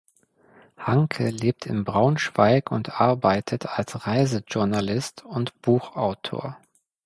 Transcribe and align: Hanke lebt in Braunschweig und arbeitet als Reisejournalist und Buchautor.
Hanke 0.79 1.29
lebt 1.29 1.67
in 1.67 1.83
Braunschweig 1.83 2.71
und 2.71 2.99
arbeitet 2.99 3.67
als 3.67 4.07
Reisejournalist 4.07 5.23
und 5.23 5.61
Buchautor. 5.61 6.57